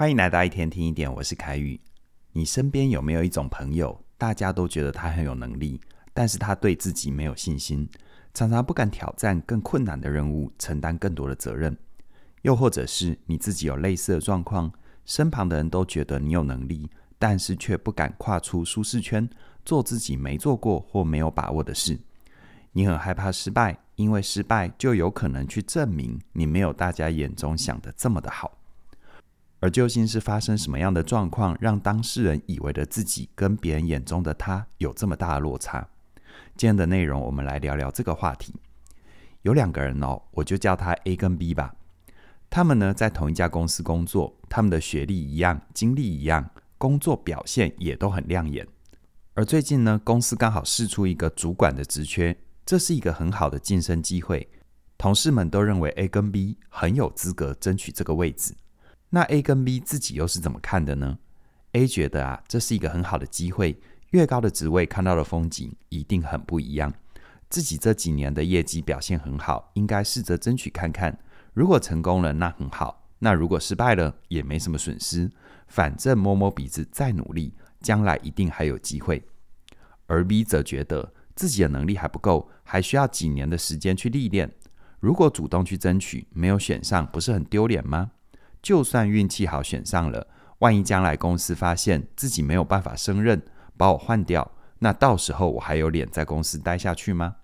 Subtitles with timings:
[0.00, 1.78] 欢迎来到一天听一点，我是凯宇。
[2.32, 5.78] 你身边有没有一种朋友，大家都觉得他很有能力，
[6.14, 7.86] 但是他对自己没有信心，
[8.32, 11.76] 常常不敢挑战更困难的任务，承担更多的责任？
[12.40, 14.72] 又或者是你自己有类似的状况，
[15.04, 16.88] 身旁的人都觉得你有能力，
[17.18, 19.28] 但是却不敢跨出舒适圈，
[19.66, 22.00] 做自己没做过或没有把握的事？
[22.72, 28.59] 你很害怕失败，因为失败就有可能去证明你没有大家眼中想的这么的好。
[29.60, 35.86] 而究竟是发生什么样的状况，让当事人以为的自己跟别人眼中的他有这么大的落差？
[36.56, 38.54] 今天的内容，我们来聊聊这个话题。
[39.42, 41.74] 有两个人哦，我就叫他 A 跟 B 吧。
[42.48, 48.66] 他们呢，在同一家公司工作，他们的学历一样，经历一样，工作表现也都很亮眼。
[49.34, 54.48] 而最近呢，公司刚好试出一个主管的职缺，这是一个很好的晋升机会。
[54.96, 58.54] 同事们都认为 A 跟 B 很有资格争取这个位置。
[59.10, 61.18] 那 A 跟 B 自己又是怎么看的呢
[61.72, 63.80] ？A 觉得啊，这是一个很好的机会，
[64.10, 66.92] 越高的职位看到的风景一定很不一样。
[67.48, 71.18] 自己这几年的业绩表现很好，应该试着争取看看。
[71.52, 75.28] 如果成功了，那很好；那如果失败了，也没什么损失。
[75.66, 79.20] 反正摸摸鼻子再努力，将来一定还有机会。
[80.06, 84.52] 而 B 则觉得自己的能力还不够，还需要几年的时间去历练。
[85.00, 88.12] 如果主动去争取，没有选上，不是很丢脸吗？
[88.62, 90.26] 就算运气好选上了，
[90.58, 93.42] 万一将来公司发现自己没有办法胜任，
[93.76, 97.36] 把我换掉，那到时候我还有脸在公司待下去吗？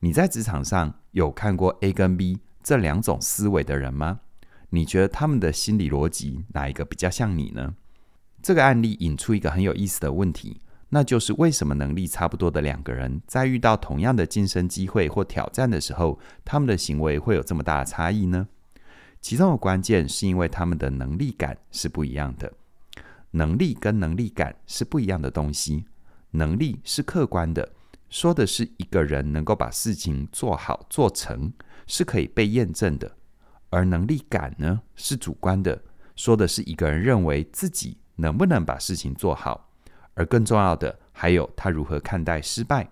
[0.00, 4.20] 你在职场上有看过 A 跟 B 这两种思维的人吗？
[4.70, 7.74] 你觉得他们的心理逻辑哪一个比较像你呢？
[8.42, 18.48] 这个案例引出一个很有意思的问题，那就是为什么能力差不多的两个人，在遇到同样的晋升机会或挑战的时候，他们的行为会有这么大的差异呢？
[19.20, 22.52] 其中的关键是因为他们的能力感是不一样的。
[23.32, 25.84] 能力跟能力感是不一样的东西。
[26.30, 27.68] 能力是客观的，
[28.08, 31.52] 说的是一个人能够把事情做好做成，
[31.86, 33.08] 是可以被验证的；
[33.70, 35.82] 而能力感呢，是主观的，
[36.14, 39.70] 说的是一个人认为自己能不能把事情做好。
[40.14, 42.88] 而更重要的，还有他如何看待失败。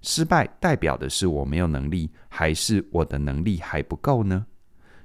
[0.00, 4.46] 失败代表的是我没有能力，还是我的能力还不够呢？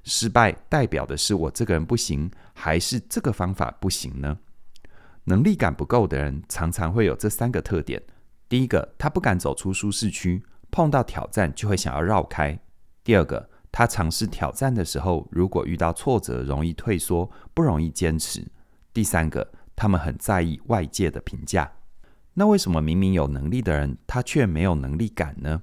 [0.03, 4.38] 失败代表的是我这个人不行，还是这个方法不行呢？
[5.25, 8.02] 能力感不够的人常常会有这三个特点：
[8.50, 12.58] 第一个，他不敢走出舒适区，碰到挑战就会想要绕开；
[13.03, 18.41] 第二个，他尝试挑战的时候，如果遇到挫折，容易退缩，不容易坚持；
[18.94, 21.72] 第三个，他们很在意外界的评价。
[22.34, 25.62] 那为什么明明有能力的人，他却没有能力感呢？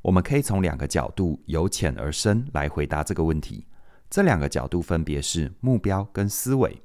[0.00, 3.66] 我们可以从两个角度由浅而深来回答这个问题。
[4.12, 6.82] 这两个角度分别是目标跟思维。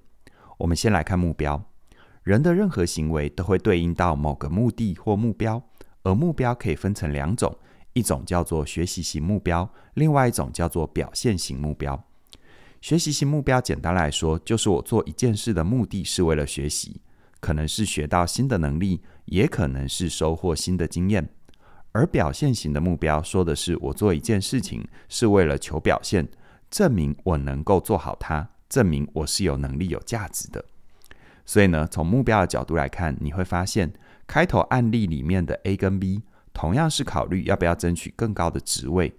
[0.60, 1.62] 我们先来看目标。
[2.24, 5.62] 人的任何行为都会对应到某个目的或目标，
[6.04, 7.54] 而目标可以分成两种，
[7.92, 12.02] 一种叫做学习型目标，另外一种叫做表现型目标。
[12.80, 17.02] 学习型目标简单来说，就是我做一件事的目的是为了学习，
[17.42, 21.28] 可能是学到新的能力，也可能是收获新的经验。
[21.92, 26.26] 而表现型的目标说的是我做一件事情是为了求表现。
[26.70, 30.64] 证明我能够做好它，证明我是有能力、有价值的。
[31.46, 33.94] 所以呢，从目标的角度来看，你会发现
[34.28, 36.24] 开头案例里面的 A 跟 B
[36.54, 39.14] 同样是考虑要不要争取更高的职位。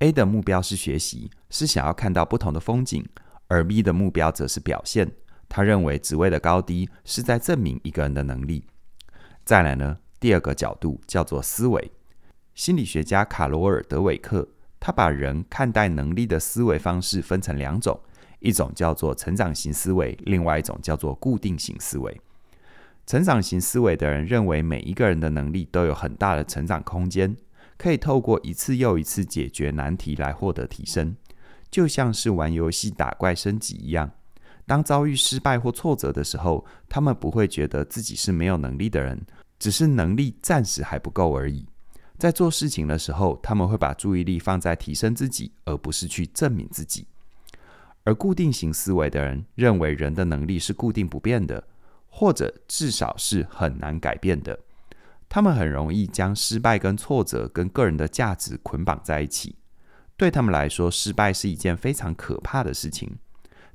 [0.00, 3.02] A 的目标是学习，是想要看到不同的风景；
[3.48, 5.10] 而 B 的目标则是表现，
[5.48, 8.66] 他认为职位的高低是在证明一个人的能力。
[9.44, 11.90] 再来呢，第二个角度叫做思维。
[12.54, 14.46] 心理学家卡罗尔·德韦克。
[14.84, 18.00] 他把人看待能力的思维方式分成两种，
[18.40, 22.20] 一种叫做成长型思维，另外一种叫做固定型思维。
[23.06, 27.36] 成长型思维的人认为每一个人的能力都有很大的成长空间，
[27.78, 31.14] 可以透过一次又一次解决难题来获得提升，
[31.70, 34.10] 就像是玩游戏打怪升级一样。
[34.66, 39.24] 当遭遇失败或挫折的时候，他们不会觉得自己是没有能力的人，
[39.60, 41.68] 只是能力暂时还不够而已。
[42.22, 47.04] 在做事情的时候，他们会把注意力放在提升自己，而不是去证明自己。
[48.04, 51.64] 而固定型思维的人认为人的能力是固定不变的，
[52.08, 54.56] 或者至少是很难改变的。
[55.28, 59.56] 他们很容易将失败跟挫折跟个人的价值捆绑在一起。
[60.16, 63.18] 对他们来说，失败是一件非常可怕的事情。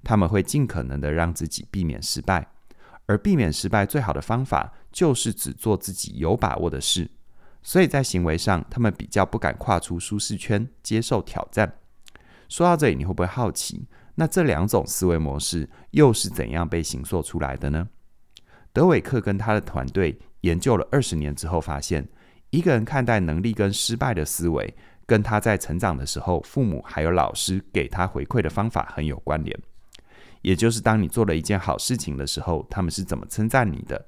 [0.05, 2.47] 他们会尽可能的让自己避免失败，
[3.07, 7.11] 而避免失败最好的方法就是只做自己有把握的事。
[7.62, 11.80] 所以在行为上，他们比较不敢跨出舒适圈，接受挑战。
[12.48, 17.88] 说到这里，你会不会好奇，那这两种思维模式又是怎样被形塑出来的呢？
[18.71, 22.07] 德韦克跟他的团队研究了二十年之后，发现
[22.51, 24.74] 一个人看待能力跟失败的思维，
[25.06, 29.60] 跟他在成长的时候，父母还有老师给他回馈的方法很有关联。
[30.42, 34.00] 也就是当你做了一件好事情的时候，他们是怎么称赞你的；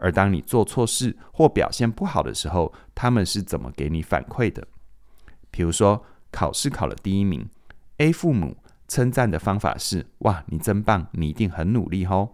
[0.00, 4.66] 而当你做错事或表现不好的时候，他们是怎么给你反馈的。
[5.50, 7.48] 比如说，考试考了第一名
[7.98, 8.56] ，A 父母
[8.88, 12.30] 称赞的方法是：“哇，你真棒，你一定很努力哦。”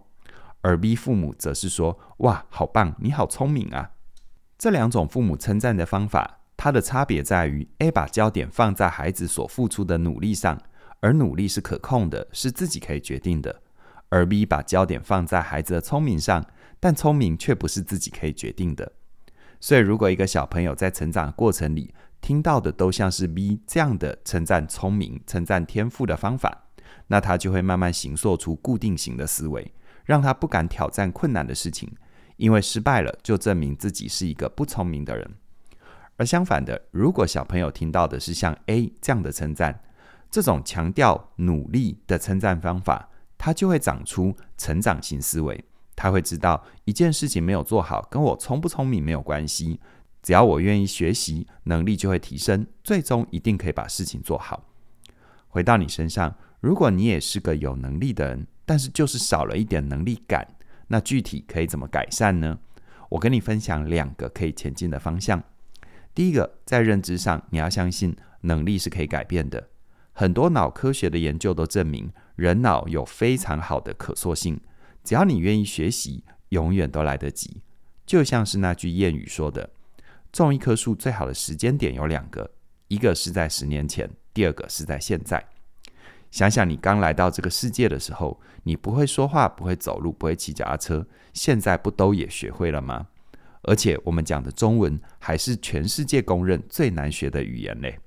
[0.61, 3.91] 而 B 父母则是说：“哇，好棒，你好聪明啊。”
[4.57, 10.59] 这两种父母称赞的方法，它的差别在于：A 把焦点放在孩子所付出的努力上，
[10.99, 13.51] 而努力是可控的，是自己可以决定的；
[14.09, 16.43] 而 B 把焦点放在孩子的聪明上，
[16.79, 18.91] 但聪明却不是自己可以决定的。
[19.59, 26.65] 所以，如果一个小朋友在成长过程里，听到的都像是 B 这样的称赞聪明、称赞天赋的方法，
[27.07, 29.73] 那他就会慢慢形塑出固定型的思维，
[30.05, 31.91] 让他不敢挑战困难的事情，
[32.35, 35.29] 因为失败了就证明自己是一个不聪明的人。
[36.17, 39.81] 而相反的，如果小朋友听到的是像 A 这样的称赞，
[40.29, 45.63] 这种强调努力的称赞方法，他就会长出成长型思维。
[45.97, 49.81] 他会知道一件事情没有做好，跟我聪不聪明没有关系。
[50.21, 54.63] 只要我愿意学习，能力就会提升，最终一定可以把事情做好。
[55.47, 60.47] 回到你身上，如果你也是个有能力的人，但是就是少了一点能力感，
[60.87, 62.59] 那具体可以怎么改善呢？
[63.09, 65.41] 我跟你分享两个可以前进的方向。
[66.13, 69.69] 第一个，在认知上，你要相信能力是可以改变的。
[70.11, 74.59] 很多脑科学的研究都证明，人脑有非常好的可塑性，
[75.07, 77.61] 只要你愿意学习，永远都来得及。
[78.05, 79.69] 就像是那句谚语说的。
[80.33, 82.51] 种一棵树最好的时间点有两个，
[82.89, 85.41] 一个是在十年前，第二个是在现在。
[86.29, 93.07] 想想你刚来到这个世界的时候，你不会说话，不会走路，不会骑脚踏车，现在不都也学会了吗？
[93.61, 97.97] 而且我们讲的中文还是全世界公认最难学的语言嘞。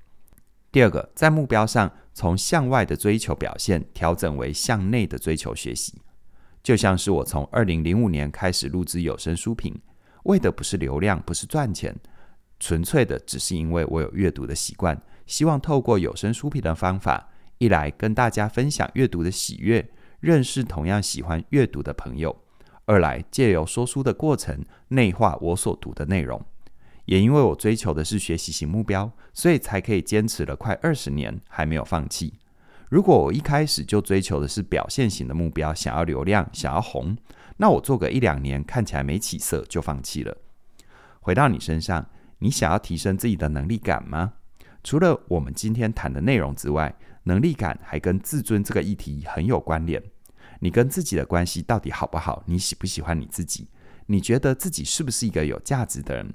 [0.71, 5.99] 第二个，在目标上从向外的追求表现调整为向内的追求学习，
[6.63, 9.79] 就像是我从二零零五年开始录制有声书评，
[10.23, 11.95] 为的不是流量，不是赚钱。
[12.59, 22.31] 纯粹的只是因为我有阅读的习惯，希望透过有声书评的方法，一来跟大家分享阅读的喜悦，认识同样喜欢阅读的朋友；
[22.85, 26.39] 二来借由说书的过程，内化我所读的内容。
[27.05, 32.35] 也因为我追求的是学习型目标，所以才可以坚持了快二十年还没有放弃。
[32.91, 37.15] 如果我一开始就追求的是表现型的目标，想要流量，想要红，
[37.55, 40.37] 那我做个一两年看起来没起色就放弃了。
[41.21, 42.05] 回到你身上。
[42.43, 44.33] 你想要提升自己的能力感吗？
[44.83, 46.95] 除了我们今天谈的内容之外，
[47.25, 50.01] 能力感还跟自尊这个议题很有关联。
[50.59, 52.41] 你跟自己的关系到底好不好？
[52.47, 53.67] 你喜不喜欢你自己？
[54.07, 56.33] 你觉得自己是不是一个有价值的人？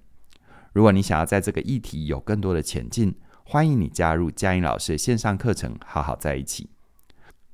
[0.72, 3.12] 如果你想要在这个议题有更多的前进，
[3.48, 6.68] 欢迎你加入嘉玲老师的线上课程，好好在一起。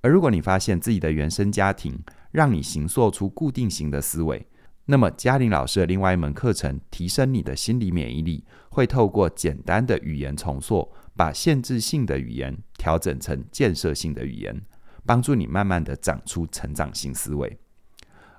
[0.01, 4.47] 而如果你发现自己的原生家庭让你形塑出固定型的思维，
[4.87, 8.43] 那么，嘉玲老师的另外一门课程《提升你的心理免疫力》，
[8.75, 14.63] 会透过简单的语言重塑，把限制性的语言调整成建设性的语言，
[15.05, 17.59] 帮助你慢慢的长出成长型思维。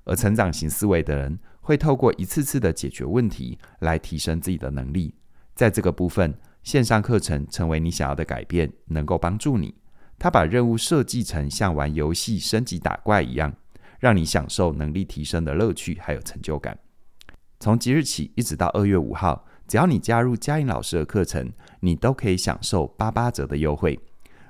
[0.05, 5.13] 而成长型思维的人，会透过一次次的解决问题来提升自己的能力。
[5.53, 9.75] 在这个部分，线上课程成为你想要的改变，能够帮助你。
[10.17, 13.53] 他把任务设计成像玩游戏升级打怪一样。
[13.99, 16.77] 让你享受能力提升的乐趣，还有成就感。
[17.57, 23.97] 从即日起一直到二月五号，只要你加入嘉玲老师的课程，你都可以享受八八折的优惠。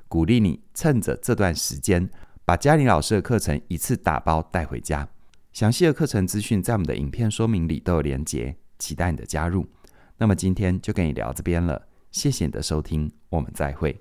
[0.08, 2.10] 鼓励你趁着这段时间，
[2.43, 5.08] 把嘉玲老师的课程一次打包带回家。
[5.51, 9.67] 详细的课程资讯在我们的影片说明里都有连结，期待你的加入。
[10.17, 11.79] 那么今天就跟你聊这边了，
[12.13, 14.00] 谢谢你的收听，我们再会。